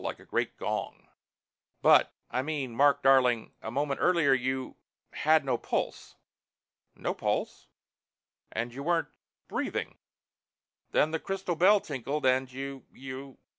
Like 0.03 0.19
a 0.19 0.25
great 0.25 0.57
gong." 0.57 1.09
"But 1.83 2.11
I 2.31 2.41
mean, 2.41 2.75
Mark 2.75 3.03
darling 3.03 3.53
a 3.61 3.69
moment 3.69 3.99
earlier 4.01 4.33
you 4.33 4.75
had 5.11 5.45
no 5.45 5.59
pulse." 5.59 6.15
"No 6.95 7.13
pulse?" 7.13 7.67
"And 8.51 8.73
you 8.73 8.81
weren't 8.81 9.09
breathing. 9.47 9.99
Then 10.89 11.11
the 11.11 11.19
crystal 11.19 11.55
bell 11.55 11.79
tinkled 11.81 12.25
and 12.25 12.51
you 12.51 12.83
you...." 12.91 13.37